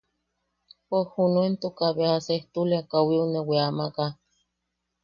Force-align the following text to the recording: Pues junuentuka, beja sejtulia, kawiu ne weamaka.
Pues 0.89 1.07
junuentuka, 1.15 1.85
beja 1.97 2.17
sejtulia, 2.27 2.81
kawiu 2.91 3.23
ne 3.31 3.39
weamaka. 3.49 4.05